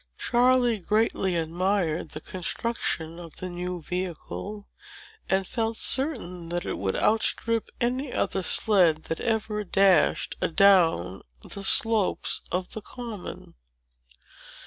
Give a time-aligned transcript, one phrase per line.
[0.17, 4.67] Charley greatly admired the construction of the new vehicle,
[5.29, 11.57] and felt certain that it would outstrip any other sled that ever dashed adown the
[11.59, 13.53] long slopes of the Common.